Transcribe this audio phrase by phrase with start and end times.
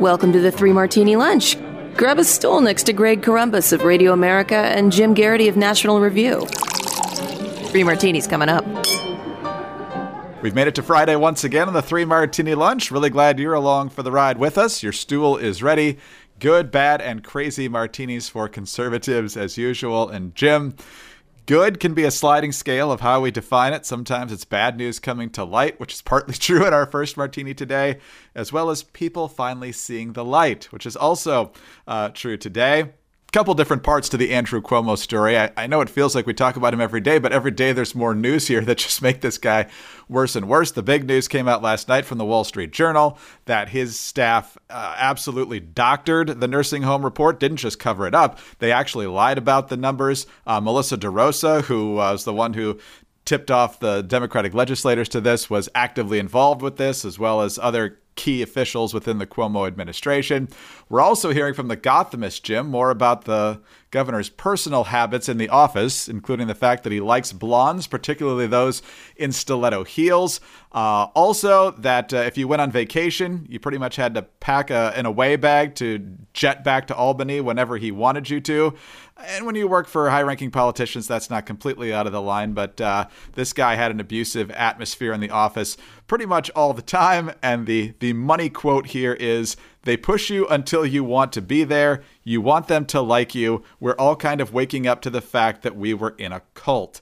[0.00, 1.56] Welcome to the Three Martini Lunch.
[1.96, 6.00] Grab a stool next to Greg Corombos of Radio America and Jim Geraghty of National
[6.00, 6.44] Review.
[7.68, 8.64] Three martinis coming up.
[10.42, 12.90] We've made it to Friday once again on the Three Martini Lunch.
[12.90, 14.82] Really glad you're along for the ride with us.
[14.82, 15.98] Your stool is ready.
[16.40, 20.08] Good, bad, and crazy martinis for conservatives as usual.
[20.08, 20.74] And Jim,
[21.46, 23.84] Good can be a sliding scale of how we define it.
[23.84, 27.52] Sometimes it's bad news coming to light, which is partly true in our first martini
[27.52, 27.98] today,
[28.34, 31.52] as well as people finally seeing the light, which is also
[31.86, 32.92] uh, true today
[33.34, 35.36] couple different parts to the Andrew Cuomo story.
[35.36, 37.72] I, I, know it feels like we talk about him every day, but every day
[37.72, 39.66] there's more news here that just make this guy
[40.08, 40.70] worse and worse.
[40.70, 44.56] The big news came out last night from the Wall Street Journal that his staff
[44.70, 48.38] uh, absolutely doctored the nursing home report, didn't just cover it up.
[48.60, 50.28] They actually lied about the numbers.
[50.46, 52.78] Uh, Melissa DeRosa, who was the one who
[53.24, 57.58] tipped off the Democratic legislators to this, was actively involved with this, as well as
[57.58, 60.48] other key officials within the Cuomo administration.
[60.88, 65.48] We're also hearing from the Gothamist, Jim, more about the governor's personal habits in the
[65.48, 68.82] office, including the fact that he likes blondes, particularly those
[69.16, 70.40] in stiletto heels.
[70.72, 74.70] Uh, also, that uh, if you went on vacation, you pretty much had to pack
[74.70, 78.74] a, an away bag to jet back to Albany whenever he wanted you to.
[79.16, 82.52] And when you work for high ranking politicians, that's not completely out of the line,
[82.52, 85.76] but uh, this guy had an abusive atmosphere in the office
[86.08, 87.30] pretty much all the time.
[87.40, 91.62] And the, the money quote here is they push you until you want to be
[91.62, 92.02] there.
[92.24, 93.62] You want them to like you.
[93.78, 97.00] We're all kind of waking up to the fact that we were in a cult.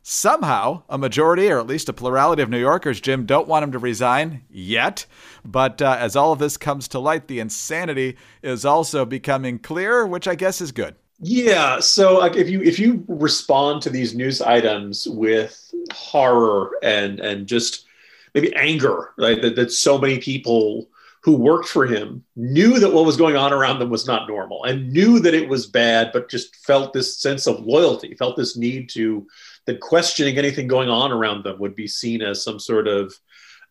[0.00, 3.72] Somehow, a majority, or at least a plurality of New Yorkers, Jim, don't want him
[3.72, 5.06] to resign yet.
[5.44, 10.06] But uh, as all of this comes to light, the insanity is also becoming clear,
[10.06, 10.94] which I guess is good.
[11.20, 11.80] Yeah.
[11.80, 17.46] So like if you if you respond to these news items with horror and and
[17.46, 17.86] just
[18.34, 19.40] maybe anger, right?
[19.42, 20.88] That, that so many people
[21.22, 24.64] who worked for him knew that what was going on around them was not normal
[24.64, 28.56] and knew that it was bad, but just felt this sense of loyalty, felt this
[28.56, 29.26] need to
[29.66, 33.12] that questioning anything going on around them would be seen as some sort of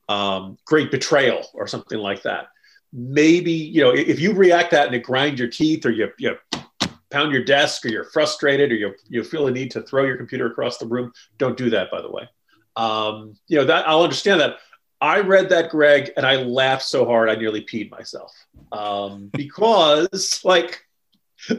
[0.10, 2.50] um, great betrayal or something like that.
[2.92, 6.38] Maybe you know if you react that and it grind your teeth or you you
[7.10, 10.18] pound your desk or you're frustrated or you, you feel a need to throw your
[10.18, 12.28] computer across the room, don't do that, by the way.
[12.76, 14.58] Um, you know, that I'll understand that.
[15.00, 18.34] I read that, Greg, and I laughed so hard I nearly peed myself.
[18.72, 20.84] Um, because, like,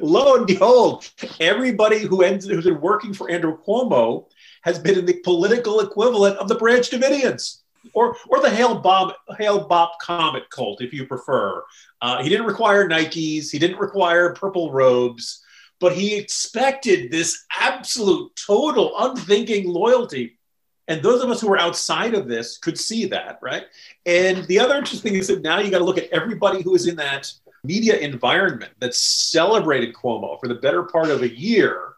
[0.00, 1.09] lo and behold,
[1.41, 4.26] everybody who ends, who's been working for Andrew Cuomo
[4.62, 7.60] has been in the political equivalent of the Branch Davidians
[7.93, 11.62] or or the Hale Bopp Hale Bopp Comet cult, if you prefer.
[12.00, 13.50] Uh, he didn't require Nikes.
[13.50, 15.44] He didn't require purple robes,
[15.81, 20.39] but he expected this absolute, total, unthinking loyalty.
[20.87, 23.65] And those of us who were outside of this could see that, right?
[24.06, 26.75] And the other interesting thing is that now you got to look at everybody who
[26.75, 27.31] is in that
[27.62, 31.93] media environment that celebrated Cuomo for the better part of a year.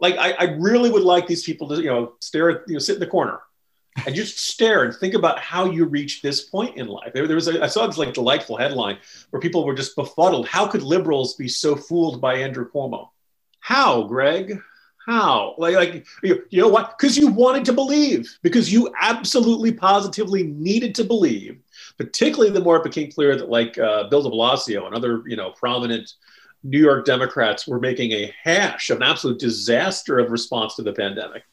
[0.00, 2.80] Like, I, I really would like these people to, you know, stare at, you know,
[2.80, 3.40] sit in the corner
[4.06, 7.12] and just stare and think about how you reached this point in life.
[7.12, 8.98] There, was a, I saw this like delightful headline
[9.30, 10.48] where people were just befuddled.
[10.48, 13.10] How could liberals be so fooled by Andrew Cuomo?
[13.60, 14.60] How, Greg?
[15.06, 15.54] How?
[15.58, 16.98] Like, like you, you know what?
[16.98, 21.60] Because you wanted to believe, because you absolutely positively needed to believe,
[21.98, 25.36] particularly the more it became clear that like uh, Bill de Blasio and other, you
[25.36, 26.14] know, prominent
[26.62, 30.92] New York Democrats were making a hash of an absolute disaster of response to the
[30.92, 31.44] pandemic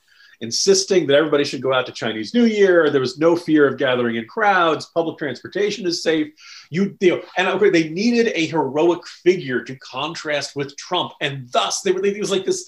[0.42, 2.90] insisting that everybody should go out to Chinese New Year.
[2.90, 4.88] There was no fear of gathering in crowds.
[4.88, 6.34] Public transportation is safe.
[6.70, 11.82] You, you know, and they needed a heroic figure to contrast with Trump, and thus
[11.82, 12.04] they were.
[12.04, 12.68] It was like this.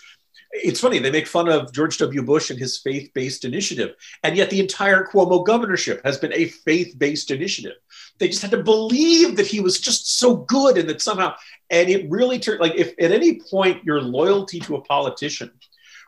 [0.56, 2.22] It's funny they make fun of George W.
[2.22, 7.31] Bush and his faith-based initiative, and yet the entire Cuomo governorship has been a faith-based
[7.31, 7.73] initiative.
[8.19, 11.34] They just had to believe that he was just so good, and that somehow,
[11.72, 15.51] and it really turned like if at any point your loyalty to a politician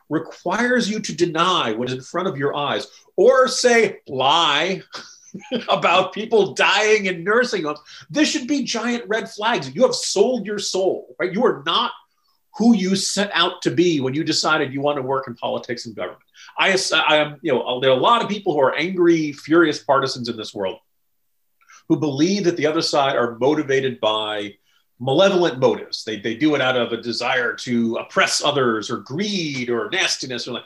[0.08, 2.86] requires you to deny what is in front of your eyes
[3.16, 4.82] or say lie
[5.68, 7.80] about people dying in nursing homes,
[8.10, 9.74] this should be giant red flags.
[9.74, 11.32] You have sold your soul, right?
[11.32, 11.92] You are not
[12.56, 15.84] who you set out to be when you decided you want to work in politics
[15.86, 16.22] and government.
[16.58, 19.82] I, I am, you know, there are a lot of people who are angry, furious
[19.82, 20.78] partisans in this world
[21.88, 24.54] who believe that the other side are motivated by
[24.98, 26.04] malevolent motives.
[26.04, 30.48] They, they do it out of a desire to oppress others or greed or nastiness
[30.48, 30.64] or like.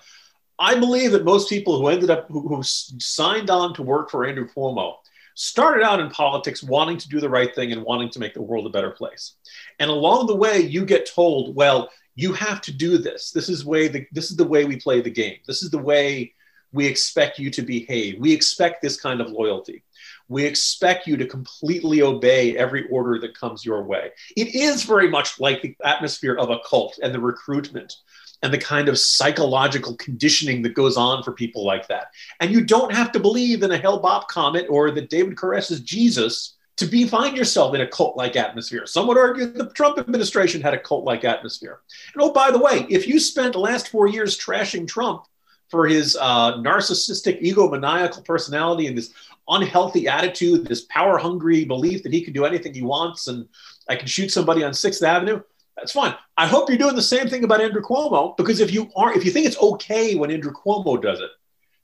[0.58, 4.26] I believe that most people who ended up who, who signed on to work for
[4.26, 4.96] Andrew Cuomo
[5.34, 8.42] started out in politics wanting to do the right thing and wanting to make the
[8.42, 9.36] world a better place.
[9.78, 13.30] And along the way, you get told, well, you have to do this.
[13.30, 15.38] This is way the, this is the way we play the game.
[15.46, 16.34] This is the way
[16.72, 18.20] we expect you to behave.
[18.20, 19.82] We expect this kind of loyalty
[20.30, 24.12] We expect you to completely obey every order that comes your way.
[24.36, 27.96] It is very much like the atmosphere of a cult and the recruitment
[28.40, 32.12] and the kind of psychological conditioning that goes on for people like that.
[32.38, 35.80] And you don't have to believe in a Hale-Bopp comet or that David Koresh is
[35.80, 38.86] Jesus to be find yourself in a cult-like atmosphere.
[38.86, 41.80] Some would argue the Trump administration had a cult-like atmosphere.
[42.14, 45.24] And oh, by the way, if you spent the last four years trashing Trump
[45.70, 49.12] for his uh, narcissistic, egomaniacal personality and this
[49.48, 53.48] unhealthy attitude, this power-hungry belief that he can do anything he wants and
[53.88, 55.40] I can shoot somebody on Sixth Avenue,
[55.76, 56.14] that's fine.
[56.36, 59.24] I hope you're doing the same thing about Andrew Cuomo because if you are, if
[59.24, 61.30] you think it's okay when Andrew Cuomo does it,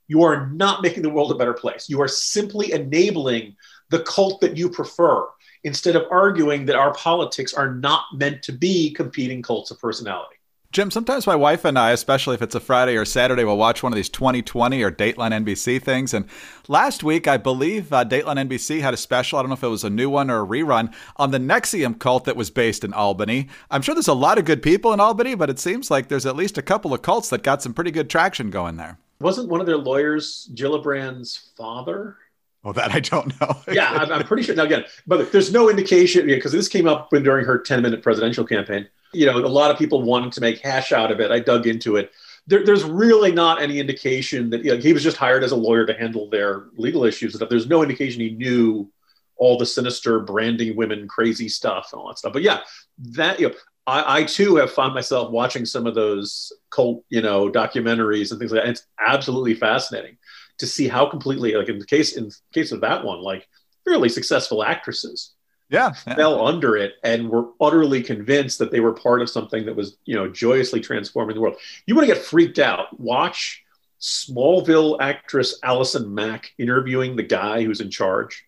[0.07, 1.89] you are not making the world a better place.
[1.89, 3.55] You are simply enabling
[3.89, 5.27] the cult that you prefer
[5.63, 10.36] instead of arguing that our politics are not meant to be competing cults of personality.
[10.73, 13.81] Jim, sometimes my wife and I, especially if it's a Friday or Saturday, will watch
[13.81, 16.13] one of these 2020 or Dateline NBC things.
[16.13, 16.25] And
[16.67, 19.39] last week, I believe uh, Dateline NBC had a special.
[19.39, 21.99] I don't know if it was a new one or a rerun on the NXIVM
[21.99, 23.47] cult that was based in Albany.
[23.71, 26.25] I'm sure there's a lot of good people in Albany, but it seems like there's
[26.25, 28.99] at least a couple of cults that got some pretty good traction going there.
[29.21, 32.17] Wasn't one of their lawyers Gillibrand's father?
[32.65, 33.55] Oh, that I don't know.
[33.73, 34.53] yeah, I'm, I'm, pretty sure.
[34.53, 38.45] Now, again, but there's no indication because this came up during her 10 minute presidential
[38.45, 41.31] campaign you know, a lot of people wanted to make hash out of it.
[41.31, 42.11] I dug into it.
[42.45, 45.55] There, there's really not any indication that you know, he was just hired as a
[45.55, 47.49] lawyer to handle their legal issues and stuff.
[47.49, 48.89] There's no indication he knew
[49.37, 52.33] all the sinister branding women crazy stuff and all that stuff.
[52.33, 52.61] But yeah,
[52.99, 53.55] that you know,
[53.85, 58.39] I, I too have found myself watching some of those cult, you know, documentaries and
[58.39, 58.67] things like that.
[58.67, 60.17] And it's absolutely fascinating
[60.59, 63.47] to see how completely, like in the case in the case of that one, like
[63.85, 65.33] fairly successful actresses
[65.69, 69.75] yeah, fell under it and were utterly convinced that they were part of something that
[69.75, 71.57] was, you know, joyously transforming the world.
[71.85, 72.97] You want to get freaked out?
[72.99, 73.63] Watch
[73.99, 78.45] Smallville actress Allison Mack interviewing the guy who's in charge.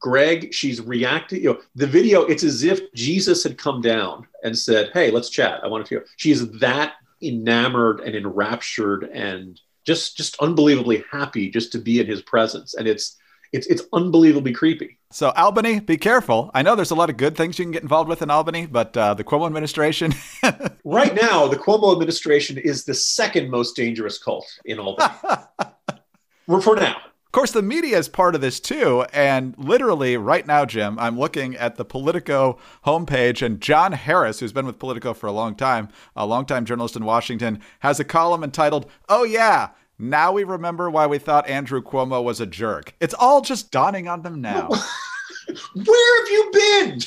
[0.00, 1.42] Greg, she's reacting.
[1.42, 2.22] You know, the video.
[2.22, 5.60] It's as if Jesus had come down and said, "Hey, let's chat.
[5.62, 11.50] I want to hear." She is that enamored and enraptured and just just unbelievably happy
[11.50, 12.74] just to be in his presence.
[12.74, 13.16] And it's
[13.52, 14.98] it's it's unbelievably creepy.
[15.12, 16.50] So Albany, be careful.
[16.54, 18.64] I know there's a lot of good things you can get involved with in Albany,
[18.64, 20.14] but uh, the Cuomo administration.
[20.84, 25.12] right now, the Cuomo administration is the second most dangerous cult in Albany.
[26.62, 26.96] for now.
[27.32, 29.06] Of course, the media is part of this too.
[29.12, 34.52] And literally, right now, Jim, I'm looking at the Politico homepage, and John Harris, who's
[34.52, 38.44] been with Politico for a long time, a longtime journalist in Washington, has a column
[38.44, 42.94] entitled, Oh, yeah, now we remember why we thought Andrew Cuomo was a jerk.
[43.00, 44.68] It's all just dawning on them now.
[45.74, 47.00] Where have you been?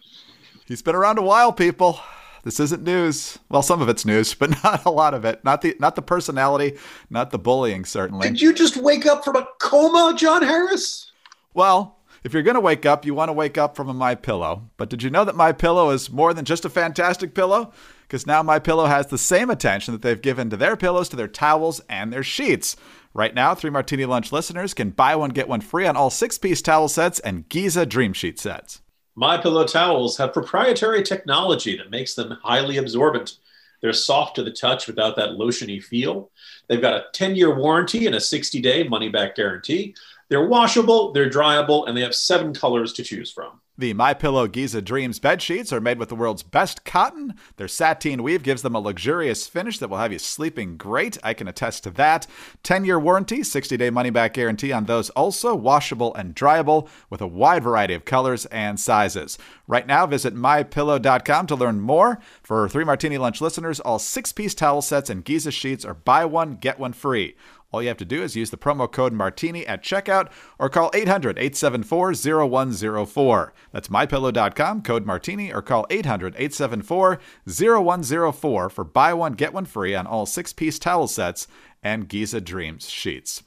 [0.66, 2.00] He's been around a while, people.
[2.44, 3.38] This isn't news.
[3.48, 5.44] Well, some of it's news, but not a lot of it.
[5.44, 6.78] Not the not the personality,
[7.10, 8.28] not the bullying, certainly.
[8.28, 11.10] Did you just wake up from a coma, John Harris?
[11.54, 14.14] Well, if you're going to wake up, you want to wake up from a my
[14.14, 14.68] pillow.
[14.76, 17.72] But did you know that my pillow is more than just a fantastic pillow?
[18.12, 21.16] because now my pillow has the same attention that they've given to their pillows, to
[21.16, 22.76] their towels, and their sheets.
[23.14, 26.60] Right now, Three Martini Lunch listeners can buy one get one free on all six-piece
[26.60, 28.82] towel sets and Giza Dream Sheet sets.
[29.14, 33.38] My Pillow towels have proprietary technology that makes them highly absorbent.
[33.80, 36.30] They're soft to the touch without that lotiony feel.
[36.68, 39.94] They've got a 10-year warranty and a 60-day money-back guarantee.
[40.32, 43.60] They're washable, they're dryable, and they have seven colors to choose from.
[43.76, 47.34] The My Pillow Giza Dreams bed sheets are made with the world's best cotton.
[47.56, 51.18] Their sateen weave gives them a luxurious finish that will have you sleeping great.
[51.22, 52.26] I can attest to that.
[52.64, 57.92] 10-year warranty, 60-day money-back guarantee on those also washable and dryable with a wide variety
[57.92, 59.36] of colors and sizes.
[59.66, 62.20] Right now, visit mypillow.com to learn more.
[62.42, 66.56] For 3 Martini Lunch listeners, all 6-piece towel sets and Giza sheets are buy one
[66.56, 67.36] get one free.
[67.72, 70.90] All you have to do is use the promo code Martini at checkout or call
[70.94, 73.52] 800 874 0104.
[73.72, 79.94] That's mypillow.com, code Martini, or call 800 874 0104 for buy one, get one free
[79.94, 81.48] on all six piece towel sets
[81.82, 83.42] and Giza Dreams sheets.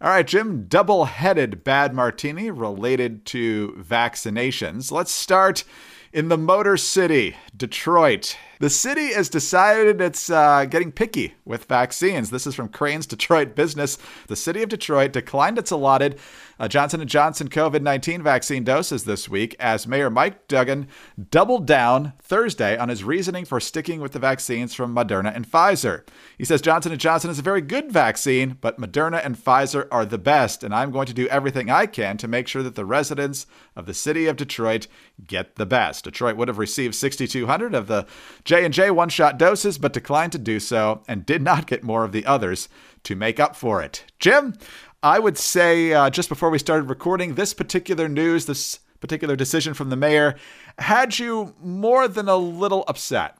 [0.00, 4.92] All right, Jim, double headed bad martini related to vaccinations.
[4.92, 5.64] Let's start
[6.12, 8.36] in the Motor City, Detroit.
[8.60, 12.30] The city has decided it's uh, getting picky with vaccines.
[12.30, 13.98] This is from Crain's Detroit Business.
[14.28, 16.20] The city of Detroit declined its allotted
[16.58, 20.86] uh, Johnson & Johnson COVID-19 vaccine doses this week as Mayor Mike Duggan
[21.30, 26.06] doubled down Thursday on his reasoning for sticking with the vaccines from Moderna and Pfizer.
[26.38, 30.06] He says Johnson & Johnson is a very good vaccine, but Moderna and Pfizer are
[30.06, 32.84] the best, and I'm going to do everything I can to make sure that the
[32.84, 34.86] residents of the city of Detroit
[35.26, 36.04] get the best.
[36.04, 38.06] Detroit would have received 6,200 of the
[38.44, 42.26] J&J one-shot doses, but declined to do so and did not get more of the
[42.26, 42.68] others
[43.04, 44.04] to make up for it.
[44.18, 44.54] Jim,
[45.02, 49.74] I would say uh, just before we started recording, this particular news, this particular decision
[49.74, 50.36] from the mayor,
[50.78, 53.38] had you more than a little upset.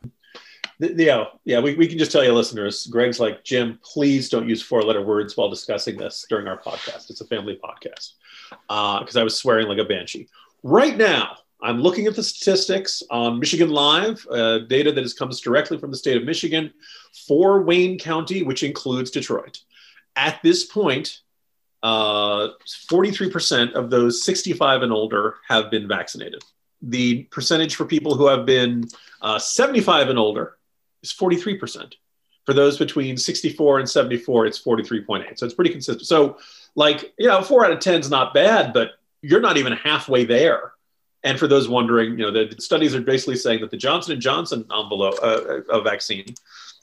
[0.79, 2.87] Yeah, yeah, we, we can just tell you, listeners.
[2.89, 7.11] Greg's like, Jim, please don't use four letter words while discussing this during our podcast.
[7.11, 8.13] It's a family podcast.
[8.69, 10.29] Because uh, I was swearing like a banshee.
[10.63, 15.41] Right now, I'm looking at the statistics on Michigan Live, uh, data that has comes
[15.41, 16.73] directly from the state of Michigan
[17.27, 19.61] for Wayne County, which includes Detroit.
[20.17, 21.21] At this point,
[21.83, 22.49] uh,
[22.91, 26.43] 43% of those 65 and older have been vaccinated.
[26.83, 28.89] The percentage for people who have been
[29.23, 30.57] uh, 75 and older
[31.03, 31.95] is 43%.
[32.45, 35.39] For those between 64 and 74, it's 43.8.
[35.39, 36.07] So it's pretty consistent.
[36.07, 36.37] So,
[36.75, 38.93] like, you know, four out of 10 is not bad, but
[39.23, 40.74] you're not even halfway there
[41.25, 44.23] and for those wondering, you know, the studies are basically saying that the Johnson and
[44.23, 46.35] Johnson envelope uh, uh vaccine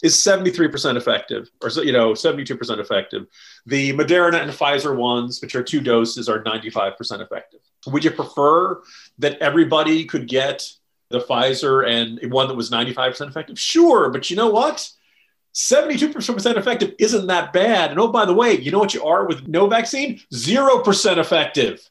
[0.02, 3.28] is 73% effective, or you know, 72% effective.
[3.68, 7.60] The Moderna and Pfizer ones, which are two doses, are 95% effective.
[7.86, 8.82] Would you prefer
[9.20, 10.68] that everybody could get
[11.10, 13.60] the Pfizer and one that was 95% effective?
[13.60, 14.90] Sure, but you know what?
[15.54, 17.92] 72% effective isn't that bad.
[17.92, 20.20] And oh, by the way, you know what you are with no vaccine?
[20.34, 21.91] 0% effective.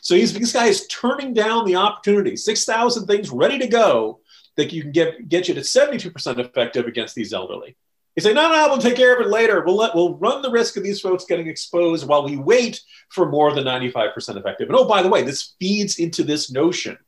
[0.00, 2.36] So he's this guy is turning down the opportunity.
[2.36, 4.20] Six thousand things ready to go
[4.56, 7.76] that you can get get you to seventy two percent effective against these elderly.
[8.14, 9.62] He say, no, no, we'll take care of it later.
[9.64, 13.30] We'll let we'll run the risk of these folks getting exposed while we wait for
[13.30, 14.68] more than ninety five percent effective.
[14.68, 16.98] And oh, by the way, this feeds into this notion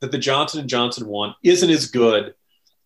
[0.00, 2.34] that the Johnson and Johnson one isn't as good,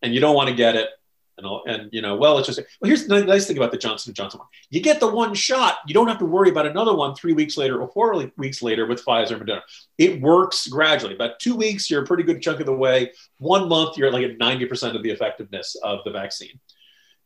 [0.01, 0.89] and you don't want to get it
[1.37, 2.87] and all, and you know, well, it's just well.
[2.87, 5.77] Here's the nice thing about the Johnson Johnson one: you get the one shot.
[5.87, 8.85] You don't have to worry about another one three weeks later or four weeks later
[8.85, 9.61] with Pfizer and Moderna.
[9.97, 11.15] It works gradually.
[11.15, 13.11] About two weeks, you're a pretty good chunk of the way.
[13.37, 16.59] One month, you're like at ninety percent of the effectiveness of the vaccine.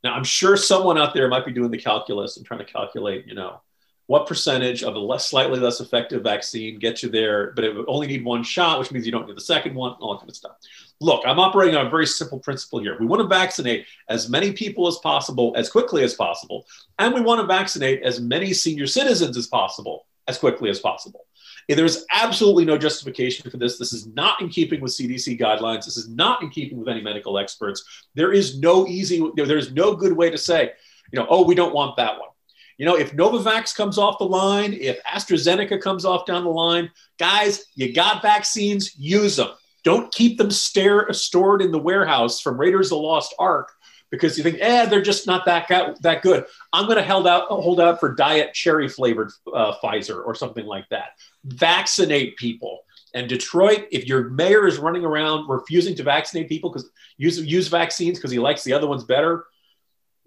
[0.03, 3.25] Now, I'm sure someone out there might be doing the calculus and trying to calculate,
[3.25, 3.61] you know,
[4.07, 7.85] what percentage of a less slightly less effective vaccine gets you there, but it would
[7.87, 10.29] only need one shot, which means you don't need the second one, all that kind
[10.29, 10.57] of stuff.
[11.01, 12.97] Look, I'm operating on a very simple principle here.
[12.99, 16.65] We want to vaccinate as many people as possible, as quickly as possible,
[16.99, 21.25] and we want to vaccinate as many senior citizens as possible, as quickly as possible.
[21.67, 23.79] And there's absolutely no justification for this.
[23.79, 25.85] This is not in keeping with CDC guidelines.
[25.85, 28.05] This is not in keeping with any medical experts.
[28.13, 30.73] There is no easy, there's no good way to say,
[31.11, 32.29] you know, oh, we don't want that one
[32.77, 36.91] you know, if Novavax comes off the line, if AstraZeneca comes off down the line,
[37.17, 39.49] guys, you got vaccines, use them.
[39.83, 43.71] Don't keep them stare, stored in the warehouse from Raiders of the Lost Ark
[44.09, 45.67] because you think, eh, they're just not that
[46.01, 46.45] that good.
[46.73, 50.65] I'm going to hold out hold out for diet cherry flavored uh, Pfizer or something
[50.65, 51.09] like that.
[51.45, 52.79] Vaccinate people.
[53.13, 57.67] And Detroit, if your mayor is running around refusing to vaccinate people because use use
[57.67, 59.45] vaccines because he likes the other ones better,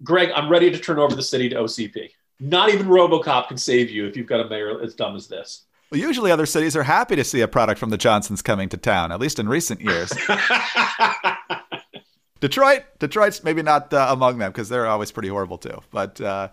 [0.03, 2.09] Greg, I'm ready to turn over the city to OCP.
[2.39, 5.65] Not even RoboCop can save you if you've got a mayor as dumb as this.
[5.91, 8.77] Well, usually other cities are happy to see a product from the Johnsons coming to
[8.77, 10.11] town, at least in recent years.
[12.39, 15.81] Detroit, Detroit's maybe not uh, among them because they're always pretty horrible too.
[15.91, 16.49] But uh,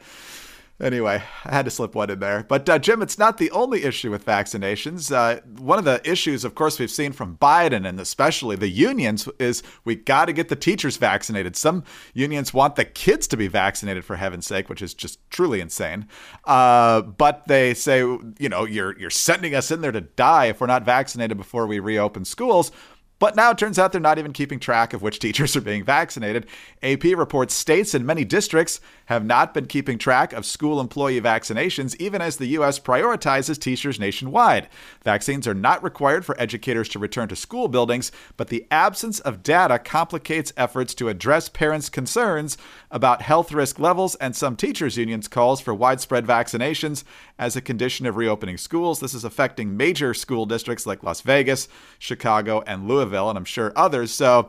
[0.78, 2.44] Anyway, I had to slip one in there.
[2.46, 5.10] But uh, Jim, it's not the only issue with vaccinations.
[5.10, 9.26] Uh, one of the issues, of course, we've seen from Biden and especially the unions
[9.38, 11.56] is we got to get the teachers vaccinated.
[11.56, 15.62] Some unions want the kids to be vaccinated for heaven's sake, which is just truly
[15.62, 16.08] insane.
[16.44, 20.60] Uh, but they say, you know, you're you're sending us in there to die if
[20.60, 22.70] we're not vaccinated before we reopen schools.
[23.18, 25.84] But now it turns out they're not even keeping track of which teachers are being
[25.84, 26.46] vaccinated.
[26.82, 31.96] AP reports states and many districts have not been keeping track of school employee vaccinations,
[31.98, 32.78] even as the U.S.
[32.78, 34.68] prioritizes teachers nationwide.
[35.02, 39.42] Vaccines are not required for educators to return to school buildings, but the absence of
[39.42, 42.58] data complicates efforts to address parents' concerns
[42.90, 47.04] about health risk levels and some teachers' unions' calls for widespread vaccinations
[47.38, 49.00] as a condition of reopening schools.
[49.00, 51.68] This is affecting major school districts like Las Vegas,
[51.98, 54.12] Chicago, and Louisville, and I'm sure others.
[54.12, 54.48] So,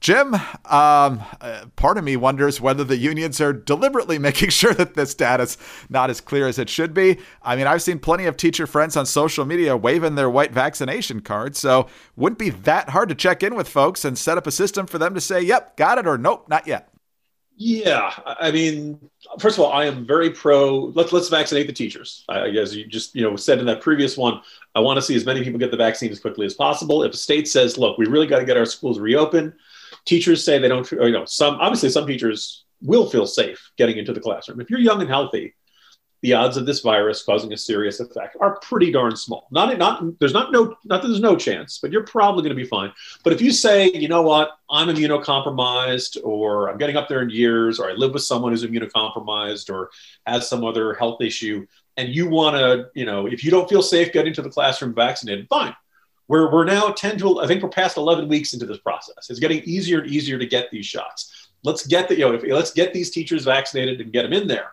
[0.00, 0.40] Jim, um,
[1.42, 5.58] uh, part of me wonders whether the unions are deliberately making sure that this data's
[5.90, 7.18] not as clear as it should be.
[7.42, 11.20] I mean, I've seen plenty of teacher friends on social media waving their white vaccination
[11.20, 14.52] cards, so wouldn't be that hard to check in with folks and set up a
[14.52, 16.89] system for them to say, "Yep, got it," or "Nope, not yet."
[17.62, 20.76] Yeah, I mean, first of all, I am very pro.
[20.94, 22.24] Let's let's vaccinate the teachers.
[22.26, 24.40] I guess you just you know said in that previous one.
[24.74, 27.02] I want to see as many people get the vaccine as quickly as possible.
[27.02, 29.52] If a state says, "Look, we really got to get our schools reopened,"
[30.06, 33.98] teachers say they don't, or, you know, some obviously some teachers will feel safe getting
[33.98, 34.62] into the classroom.
[34.62, 35.52] If you're young and healthy,
[36.22, 39.48] the odds of this virus causing a serious effect are pretty darn small.
[39.50, 42.62] Not not there's not no not that there's no chance, but you're probably going to
[42.62, 42.92] be fine.
[43.24, 47.30] But if you say, you know what, I'm immunocompromised, or I'm getting up there in
[47.30, 49.90] years, or I live with someone who's immunocompromised, or
[50.26, 53.82] has some other health issue, and you want to, you know, if you don't feel
[53.82, 55.74] safe getting to the classroom vaccinated, fine.
[56.28, 59.30] We're, we're now 10 to, I think we're past 11 weeks into this process.
[59.30, 61.48] It's getting easier and easier to get these shots.
[61.64, 64.46] Let's get the, you know, if, let's get these teachers vaccinated and get them in
[64.46, 64.70] there.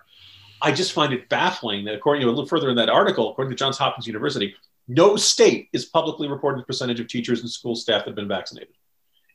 [0.61, 3.51] I just find it baffling that according to a little further in that article, according
[3.51, 4.55] to Johns Hopkins University,
[4.87, 8.27] no state is publicly reporting the percentage of teachers and school staff that have been
[8.27, 8.73] vaccinated.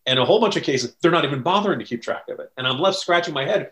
[0.06, 2.50] And a whole bunch of cases, they're not even bothering to keep track of it.
[2.56, 3.70] And I'm left scratching my head.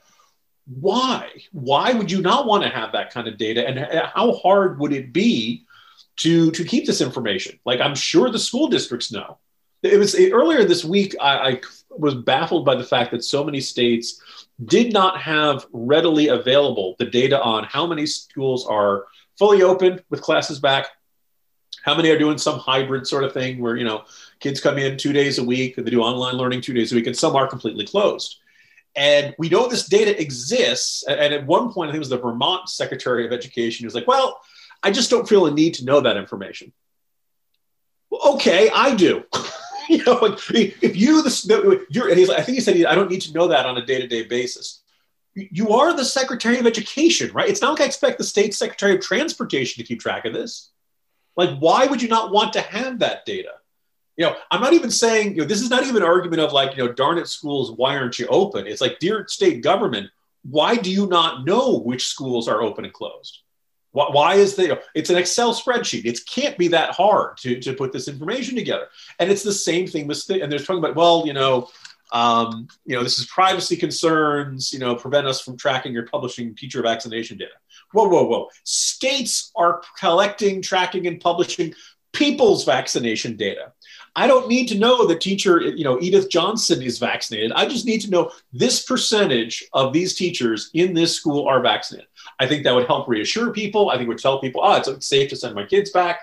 [0.66, 1.28] Why?
[1.52, 3.66] Why would you not want to have that kind of data?
[3.66, 3.78] And
[4.14, 5.64] how hard would it be
[6.18, 7.58] to, to keep this information?
[7.64, 9.38] Like, I'm sure the school districts know.
[9.82, 13.60] It was earlier this week, I, I was baffled by the fact that so many
[13.60, 14.20] states
[14.64, 19.06] did not have readily available the data on how many schools are
[19.38, 20.86] fully open with classes back,
[21.82, 24.04] how many are doing some hybrid sort of thing where you know
[24.38, 26.94] kids come in two days a week and they do online learning two days a
[26.94, 28.36] week, and some are completely closed.
[28.96, 31.04] And we know this data exists.
[31.04, 33.94] And at one point, I think it was the Vermont Secretary of Education who was
[33.94, 34.40] like, "Well,
[34.82, 36.72] I just don't feel a need to know that information."
[38.10, 39.24] Well, okay, I do.
[39.98, 42.94] you know, like, if you the you're, and he's like, I think he said, I
[42.94, 44.82] don't need to know that on a day to day basis.
[45.34, 47.48] You are the Secretary of Education, right?
[47.48, 50.70] It's not like I expect the state Secretary of Transportation to keep track of this.
[51.36, 53.54] Like, why would you not want to have that data?
[54.16, 56.52] You know, I'm not even saying, you know, this is not even an argument of
[56.52, 58.68] like, you know, darn it, schools, why aren't you open?
[58.68, 60.08] It's like, dear state government,
[60.42, 63.40] why do you not know which schools are open and closed?
[63.92, 66.04] Why, is the it's an Excel spreadsheet?
[66.04, 68.86] It can't be that hard to, to put this information together.
[69.18, 71.68] And it's the same thing with and they're talking about, well, you know,
[72.12, 76.54] um, you know, this is privacy concerns, you know, prevent us from tracking or publishing
[76.54, 77.52] teacher vaccination data.
[77.92, 78.48] Whoa, whoa, whoa.
[78.64, 81.74] States are collecting, tracking, and publishing
[82.12, 83.72] people's vaccination data.
[84.16, 87.52] I don't need to know the teacher, you know, Edith Johnson is vaccinated.
[87.52, 92.08] I just need to know this percentage of these teachers in this school are vaccinated.
[92.38, 93.90] I think that would help reassure people.
[93.90, 96.20] I think would tell people, oh, it's safe to send my kids back.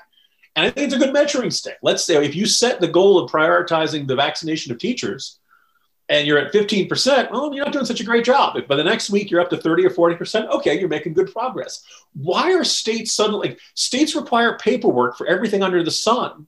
[0.56, 1.78] And I think it's a good measuring stick.
[1.82, 5.40] Let's say if you set the goal of prioritizing the vaccination of teachers,
[6.10, 8.56] and you're at 15%, well, you're not doing such a great job.
[8.56, 11.32] If by the next week you're up to 30 or 40%, okay, you're making good
[11.32, 11.84] progress.
[12.14, 16.48] Why are states suddenly, states require paperwork for everything under the sun,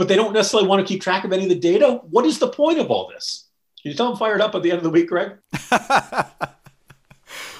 [0.00, 2.00] but they don't necessarily want to keep track of any of the data?
[2.08, 3.48] What is the point of all this?
[3.82, 5.36] Can you tell them fired up at the end of the week, Greg?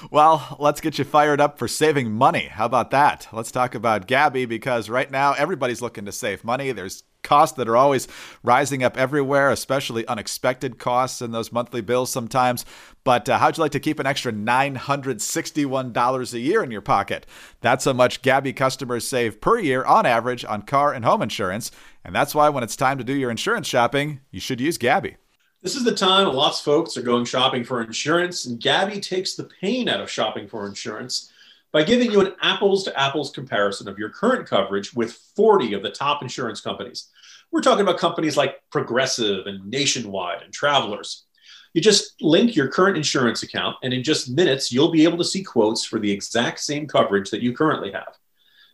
[0.09, 2.47] Well, let's get you fired up for saving money.
[2.47, 3.27] How about that?
[3.31, 6.71] Let's talk about Gabi because right now everybody's looking to save money.
[6.71, 8.07] There's costs that are always
[8.43, 12.65] rising up everywhere, especially unexpected costs in those monthly bills sometimes.
[13.03, 17.25] But uh, how'd you like to keep an extra $961 a year in your pocket?
[17.61, 21.71] That's how much Gabi customers save per year on average on car and home insurance.
[22.03, 25.15] And that's why when it's time to do your insurance shopping, you should use Gabi.
[25.61, 29.35] This is the time lots of folks are going shopping for insurance, and Gabi takes
[29.35, 31.31] the pain out of shopping for insurance
[31.71, 35.83] by giving you an apples to apples comparison of your current coverage with 40 of
[35.83, 37.09] the top insurance companies.
[37.51, 41.25] We're talking about companies like Progressive and Nationwide and Travelers.
[41.73, 45.23] You just link your current insurance account, and in just minutes, you'll be able to
[45.23, 48.17] see quotes for the exact same coverage that you currently have.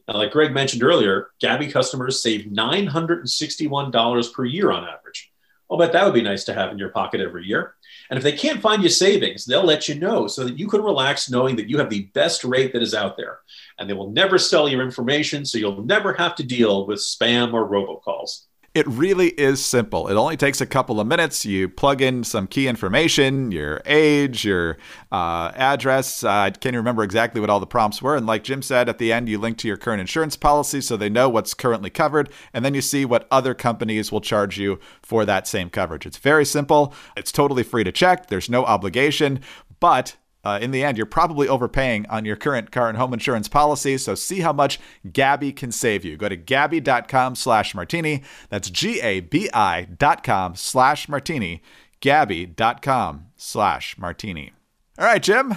[0.07, 5.31] Now, like Greg mentioned earlier, Gabi customers save $961 per year on average.
[5.69, 7.75] I'll bet that would be nice to have in your pocket every year.
[8.09, 10.81] And if they can't find you savings, they'll let you know so that you can
[10.81, 13.39] relax knowing that you have the best rate that is out there.
[13.77, 17.53] And they will never sell your information, so you'll never have to deal with spam
[17.53, 18.43] or robocalls.
[18.77, 20.07] It really is simple.
[20.07, 21.43] It only takes a couple of minutes.
[21.43, 24.77] You plug in some key information, your age, your
[25.11, 26.23] uh, address.
[26.23, 28.15] Uh, I can't remember exactly what all the prompts were.
[28.15, 30.95] And like Jim said, at the end, you link to your current insurance policy so
[30.95, 32.29] they know what's currently covered.
[32.53, 36.05] And then you see what other companies will charge you for that same coverage.
[36.05, 36.93] It's very simple.
[37.15, 39.39] It's totally free to check, there's no obligation.
[39.79, 43.49] But uh, in the end, you're probably overpaying on your current car and home insurance
[43.49, 43.97] policy.
[43.97, 46.15] So see how much Gabi can save you.
[46.15, 48.23] Go to Gabi.com slash martini.
[48.47, 51.61] That's G-A-B-I dot com slash martini.
[52.01, 54.53] Gabi.com slash martini.
[54.97, 55.55] All right, Jim.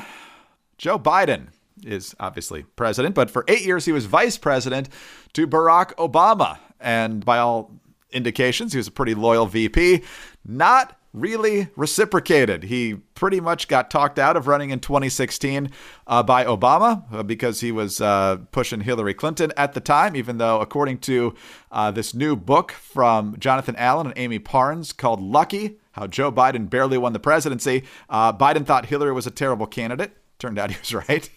[0.76, 1.50] Joe Biden
[1.84, 4.88] is obviously president, but for eight years he was vice president
[5.34, 6.58] to Barack Obama.
[6.80, 7.70] And by all
[8.10, 10.02] indications, he was a pretty loyal VP.
[10.44, 12.64] Not really reciprocated.
[12.64, 15.70] He pretty much got talked out of running in 2016
[16.06, 20.38] uh, by Obama uh, because he was uh, pushing Hillary Clinton at the time, even
[20.38, 21.34] though, according to
[21.72, 26.70] uh, this new book from Jonathan Allen and Amy Parnes called Lucky How Joe Biden
[26.70, 30.12] Barely Won the Presidency, uh, Biden thought Hillary was a terrible candidate.
[30.40, 31.28] Turned out he was right.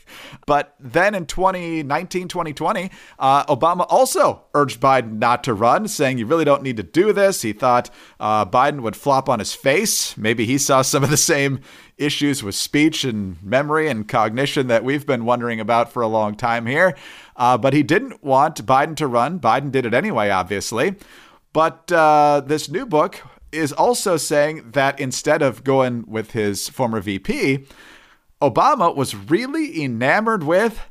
[0.48, 2.90] But then in 2019, 2020,
[3.20, 7.14] uh, Obama also urged Biden not to run, saying you really don't need to do
[7.14, 7.42] this.
[7.42, 7.90] He thought
[8.20, 10.18] uh, Biden would flop on his face.
[10.18, 11.60] Maybe he saw some of the same
[11.98, 16.36] issues with speech and memory and cognition that we've been wondering about for a long
[16.36, 16.96] time here.
[17.36, 19.40] Uh, but he didn't want Biden to run.
[19.40, 20.96] Biden did it anyway, obviously.
[21.52, 27.00] But uh, this new book is also saying that instead of going with his former
[27.00, 27.66] VP,
[28.44, 30.82] Obama was really enamored with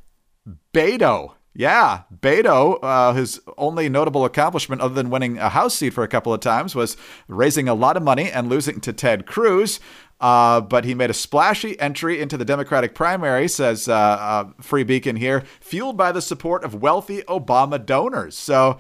[0.73, 1.35] Beto.
[1.55, 6.09] Yeah, Beto, uh, his only notable accomplishment other than winning a House seat for a
[6.09, 6.97] couple of times was
[7.29, 9.79] raising a lot of money and losing to Ted Cruz.
[10.19, 14.85] Uh, but he made a splashy entry into the Democratic primary, says uh, uh, Free
[14.85, 18.35] Beacon here, fueled by the support of wealthy Obama donors.
[18.35, 18.79] So,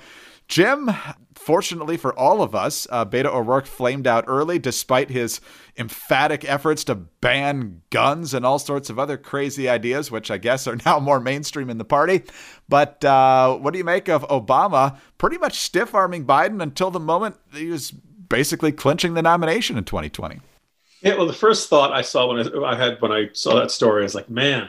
[0.52, 0.90] Jim,
[1.34, 5.40] fortunately for all of us, uh, Beto O'Rourke flamed out early despite his
[5.78, 10.66] emphatic efforts to ban guns and all sorts of other crazy ideas, which I guess
[10.66, 12.24] are now more mainstream in the party.
[12.68, 17.00] But uh, what do you make of Obama pretty much stiff arming Biden until the
[17.00, 20.38] moment he was basically clinching the nomination in 2020?
[21.00, 23.70] Yeah, well, the first thought I saw when I, I had when I saw that
[23.70, 24.68] story, I was like, man,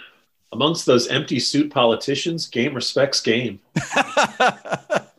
[0.54, 3.60] amongst those empty suit politicians, game respects game.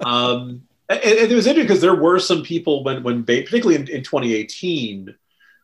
[0.01, 3.89] um, and, and, it was interesting because there were some people when when particularly in,
[3.89, 5.15] in 2018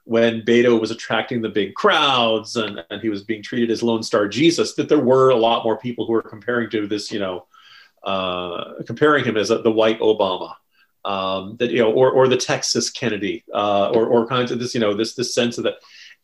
[0.05, 4.03] when Beto was attracting the big crowds and, and he was being treated as Lone
[4.03, 7.21] Star Jesus, that there were a lot more people who were comparing to this, you
[7.21, 7.47] know,
[8.03, 10.55] uh, comparing him as a, the white Obama
[11.05, 14.75] um, that you know, or or the Texas Kennedy, uh, or or kinds of this,
[14.75, 15.77] you know, this this sense of that,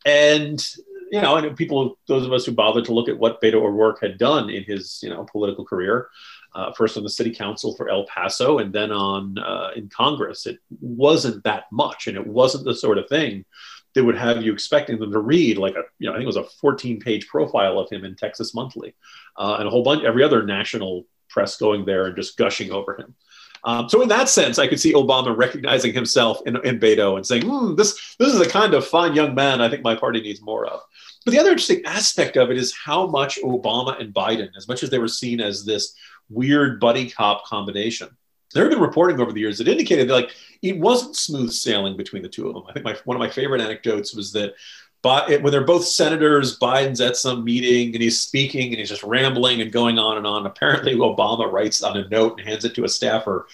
[0.05, 0.65] and
[1.11, 4.01] you know, and people, those of us who bothered to look at what Beto O'Rourke
[4.01, 6.09] had done in his you know political career,
[6.53, 10.45] uh, first on the city council for El Paso, and then on uh, in Congress,
[10.45, 13.45] it wasn't that much, and it wasn't the sort of thing
[13.93, 16.27] that would have you expecting them to read like a you know I think it
[16.27, 18.93] was a 14 page profile of him in Texas Monthly,
[19.37, 22.97] uh, and a whole bunch every other national press going there and just gushing over
[22.97, 23.15] him.
[23.63, 27.25] Um, so in that sense, I could see Obama recognizing himself in, in Beto and
[27.25, 30.21] saying, hmm, "This this is the kind of fine young man I think my party
[30.21, 30.81] needs more of."
[31.25, 34.83] But the other interesting aspect of it is how much Obama and Biden, as much
[34.83, 35.93] as they were seen as this
[36.29, 38.09] weird buddy cop combination,
[38.53, 41.97] there have been reporting over the years that indicated that like it wasn't smooth sailing
[41.97, 42.63] between the two of them.
[42.67, 44.53] I think my, one of my favorite anecdotes was that
[45.03, 49.03] but when they're both senators, Biden's at some meeting and he's speaking and he's just
[49.03, 50.45] rambling and going on and on.
[50.45, 53.47] Apparently, Obama writes on a note and hands it to a staffer,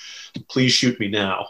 [0.50, 1.48] "Please shoot me now."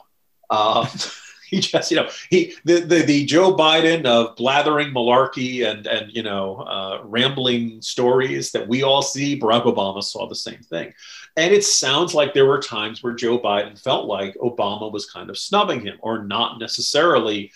[0.49, 0.88] Uh,
[1.53, 6.12] he just, you know, he the, the the Joe Biden of blathering malarkey and and
[6.12, 9.39] you know uh, rambling stories that we all see.
[9.39, 10.91] Barack Obama saw the same thing,
[11.38, 15.29] and it sounds like there were times where Joe Biden felt like Obama was kind
[15.29, 17.51] of snubbing him or not necessarily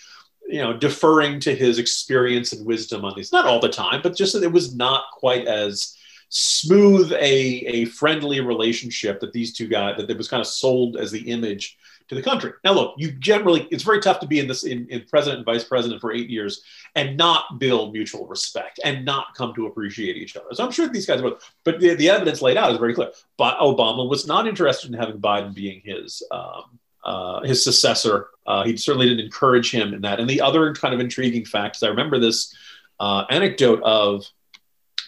[0.48, 3.32] you know, deferring to his experience and wisdom on these.
[3.32, 5.96] Not all the time, but just that it was not quite as
[6.30, 10.96] smooth a, a friendly relationship that these two guys that it was kind of sold
[10.96, 12.52] as the image to the country.
[12.64, 15.46] Now, look, you generally it's very tough to be in this in, in president and
[15.46, 16.62] vice president for eight years
[16.94, 20.46] and not build mutual respect and not come to appreciate each other.
[20.52, 23.10] So I'm sure these guys are, but the, the evidence laid out is very clear.
[23.36, 28.28] But Obama was not interested in having Biden being his um, uh, his successor.
[28.46, 30.20] Uh, he certainly didn't encourage him in that.
[30.20, 32.54] And the other kind of intriguing fact is I remember this
[33.00, 34.26] uh, anecdote of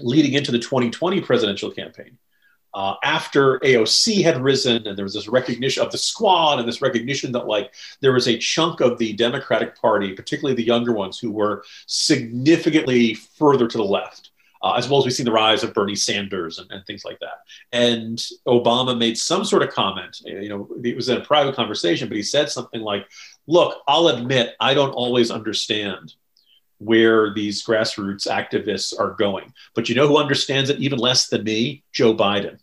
[0.01, 2.17] leading into the 2020 presidential campaign.
[2.73, 6.81] Uh, after AOC had risen, and there was this recognition of the squad, and this
[6.81, 11.19] recognition that like there was a chunk of the Democratic Party, particularly the younger ones,
[11.19, 14.30] who were significantly further to the left
[14.63, 17.19] uh, as well as we've seen the rise of Bernie Sanders and, and, things like
[17.21, 17.45] that.
[17.73, 20.21] And Obama made some sort of comment.
[20.25, 23.07] You know, it was in a private conversation, but he said something like,
[23.47, 26.15] "Look, I'll admit I don't always understand."
[26.83, 29.53] Where these grassroots activists are going.
[29.75, 31.85] But you know who understands it even less than me?
[31.93, 32.59] Joe Biden.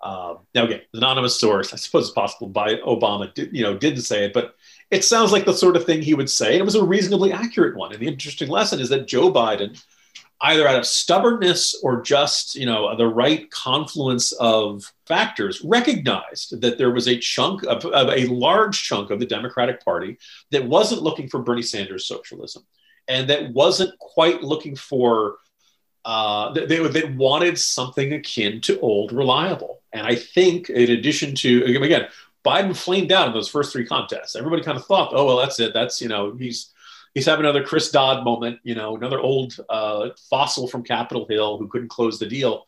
[0.00, 1.72] Uh, now, again, anonymous source.
[1.72, 4.54] I suppose it's possible by Obama, did, you know, didn't say it, but
[4.90, 6.52] it sounds like the sort of thing he would say.
[6.52, 7.92] And it was a reasonably accurate one.
[7.92, 9.82] And the interesting lesson is that Joe Biden
[10.40, 16.78] either out of stubbornness or just you know the right confluence of factors recognized that
[16.78, 20.18] there was a chunk of, of, a large chunk of the democratic party
[20.50, 22.64] that wasn't looking for bernie sanders socialism
[23.08, 25.36] and that wasn't quite looking for
[26.04, 29.80] uh, they, they wanted something akin to old reliable.
[29.92, 32.08] And i think in addition to again
[32.44, 34.36] biden flamed out in those first three contests.
[34.36, 35.74] Everybody kind of thought oh well that's it.
[35.74, 36.72] That's you know he's
[37.14, 41.58] he's having another Chris Dodd moment, you know, another old uh, fossil from Capitol Hill
[41.58, 42.66] who couldn't close the deal.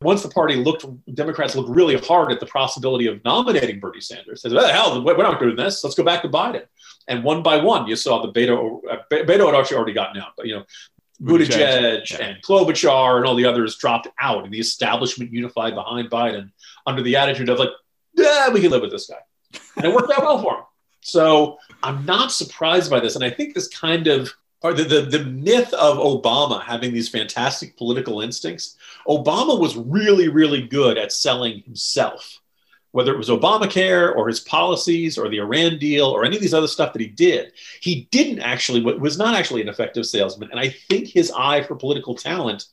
[0.00, 4.42] Once the party looked, Democrats looked really hard at the possibility of nominating Bernie Sanders.
[4.42, 5.82] They Said, "Well, hell, we're not doing this.
[5.82, 6.66] Let's go back to Biden."
[7.08, 8.80] And one by one, you saw the Beto.
[8.88, 10.64] Uh, Beto had actually already gotten out, but you know,
[11.20, 12.24] Buttigieg, yeah.
[12.24, 16.52] and Klobuchar and all the others dropped out, and the establishment unified behind Biden
[16.86, 17.70] under the attitude of like,
[18.14, 20.64] yeah, we can live with this guy, and it worked out well for him.
[21.00, 25.18] So I'm not surprised by this, and I think this kind of or the, the,
[25.18, 28.76] the myth of Obama having these fantastic political instincts.
[29.06, 32.40] Obama was really, really good at selling himself,
[32.90, 36.54] whether it was Obamacare or his policies or the Iran deal or any of these
[36.54, 37.52] other stuff that he did.
[37.80, 40.50] He didn't actually, was not actually an effective salesman.
[40.50, 42.66] And I think his eye for political talent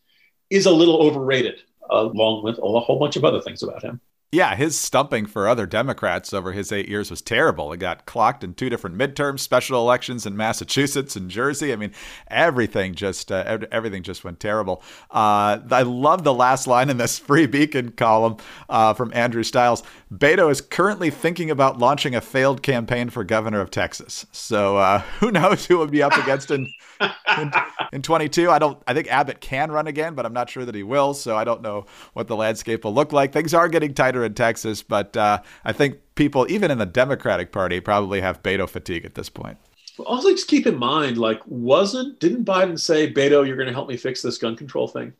[0.49, 4.01] is a little overrated, along with a whole bunch of other things about him.
[4.35, 7.71] Yeah, his stumping for other Democrats over his eight years was terrible.
[7.71, 11.71] It got clocked in two different midterms, special elections in Massachusetts and Jersey.
[11.71, 11.93] I mean,
[12.27, 14.83] everything just uh, everything just went terrible.
[15.09, 18.35] Uh, I love the last line in this Free Beacon column
[18.67, 19.83] uh, from Andrew Stiles.
[20.13, 24.25] Beto is currently thinking about launching a failed campaign for governor of Texas.
[24.33, 26.69] So uh, who knows who would be up against in,
[27.37, 27.51] in
[27.93, 28.49] in 22.
[28.49, 28.81] I don't.
[28.87, 31.13] I think Abbott can run again, but I'm not sure that he will.
[31.13, 33.31] So I don't know what the landscape will look like.
[33.31, 37.51] Things are getting tighter in Texas, but uh, I think people, even in the Democratic
[37.51, 39.57] Party, probably have Beto fatigue at this point.
[39.99, 43.87] Also, just keep in mind, like, wasn't didn't Biden say, Beto, you're going to help
[43.87, 45.13] me fix this gun control thing?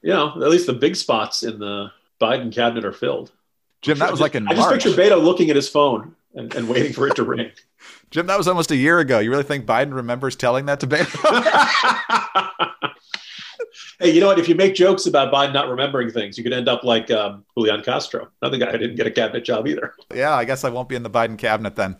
[0.00, 3.30] You know, at least the big spots in the Biden cabinet are filled.
[3.82, 6.68] Jim, that was like in I just picture Beto looking at his phone and, and
[6.68, 7.50] waiting for it to ring.
[8.10, 9.18] Jim, that was almost a year ago.
[9.18, 11.18] You really think Biden remembers telling that to Beto?
[14.00, 14.38] hey, you know what?
[14.38, 17.44] If you make jokes about Biden not remembering things, you could end up like um,
[17.56, 19.94] Julian Castro, another guy who didn't get a cabinet job either.
[20.14, 21.96] Yeah, I guess I won't be in the Biden cabinet then.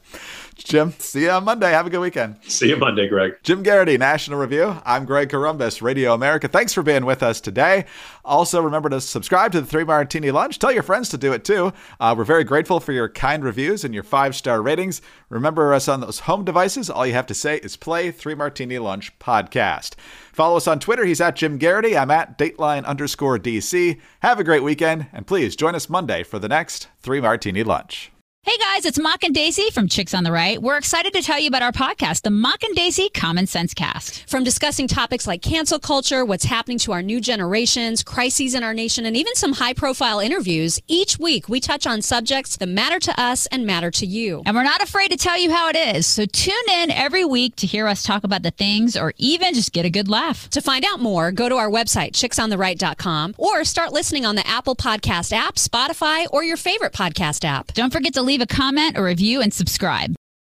[0.65, 1.71] Jim, see you on Monday.
[1.71, 2.37] Have a good weekend.
[2.47, 3.35] See you Monday, Greg.
[3.43, 4.81] Jim Geraghty, National Review.
[4.85, 6.49] I'm Greg Corombos, Radio America.
[6.49, 7.87] Thanks for being with us today.
[8.25, 10.59] Also, remember to subscribe to the Three Martini Lunch.
[10.59, 11.73] Tell your friends to do it too.
[11.99, 15.03] Uh, we're very grateful for your kind reviews and your five star ratings.
[15.29, 16.89] Remember us on those home devices.
[16.89, 19.95] All you have to say is play Three Martini Lunch podcast.
[20.33, 21.05] Follow us on Twitter.
[21.05, 21.97] He's at Jim Geraghty.
[21.97, 24.01] I'm at Dateline underscore DC.
[24.21, 28.12] Have a great weekend, and please join us Monday for the next Three Martini Lunch.
[28.45, 30.61] Hey guys, it's Mock and Daisy from Chicks on the Right.
[30.61, 34.29] We're excited to tell you about our podcast, the Mock and Daisy Common Sense Cast.
[34.29, 38.75] From discussing topics like cancel culture, what's happening to our new generations, crises in our
[38.75, 42.99] nation, and even some high profile interviews, each week we touch on subjects that matter
[42.99, 44.43] to us and matter to you.
[44.45, 46.09] And we're not afraid to tell you how it is.
[46.09, 49.73] So tune in every week to hear us talk about the things or even just
[49.73, 50.51] get a good laugh.
[50.51, 54.75] To find out more, go to our website, chicksontheright.com, or start listening on the Apple
[54.75, 57.69] Podcast app, Spotify, or your favorite podcast app.
[57.75, 60.15] Don't forget to leave a comment, a review, and subscribe.